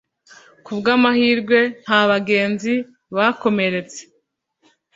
ku 0.65 0.71
bw'amahirwe, 0.79 1.59
nta 1.83 2.01
bagenzi 2.11 2.73
bakomeretse 3.15 4.01